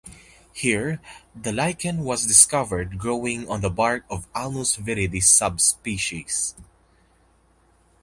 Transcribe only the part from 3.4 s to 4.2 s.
on the bark